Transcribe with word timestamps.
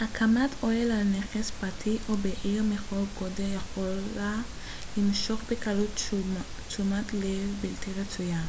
הקמת 0.00 0.50
אוהל 0.62 0.90
על 0.90 1.02
נכס 1.02 1.50
פרטי 1.50 1.98
או 2.08 2.16
בעיר 2.16 2.62
מכל 2.62 3.04
גודל 3.18 3.54
יכולה 3.54 4.36
למשוך 4.96 5.40
בקלות 5.50 5.90
תשומת 6.68 7.14
לב 7.14 7.50
בלתי 7.60 7.90
רצויה 8.00 8.42